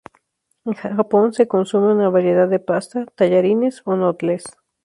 En 0.65 0.73
Japón 0.73 1.31
se 1.31 1.47
consume 1.47 1.93
una 1.93 2.09
variedad 2.09 2.47
de 2.49 2.57
pasta, 2.57 3.05
tallarines 3.15 3.83
o 3.85 3.95
noodles. 3.95 4.43